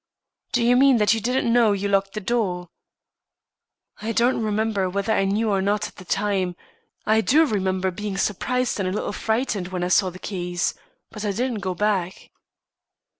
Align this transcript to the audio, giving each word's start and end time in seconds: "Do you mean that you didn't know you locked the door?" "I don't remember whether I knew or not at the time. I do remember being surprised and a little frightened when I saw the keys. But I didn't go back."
"Do 0.51 0.63
you 0.65 0.75
mean 0.75 0.97
that 0.97 1.13
you 1.13 1.21
didn't 1.21 1.53
know 1.53 1.73
you 1.73 1.87
locked 1.87 2.13
the 2.13 2.21
door?" 2.21 2.69
"I 4.01 4.11
don't 4.13 4.41
remember 4.43 4.89
whether 4.89 5.13
I 5.13 5.25
knew 5.25 5.51
or 5.51 5.61
not 5.61 5.87
at 5.87 5.97
the 5.97 6.05
time. 6.05 6.55
I 7.05 7.21
do 7.21 7.45
remember 7.45 7.91
being 7.91 8.17
surprised 8.17 8.79
and 8.79 8.89
a 8.89 8.91
little 8.91 9.13
frightened 9.13 9.67
when 9.67 9.83
I 9.83 9.89
saw 9.89 10.09
the 10.09 10.17
keys. 10.17 10.73
But 11.11 11.23
I 11.23 11.29
didn't 11.31 11.59
go 11.59 11.75
back." 11.75 12.31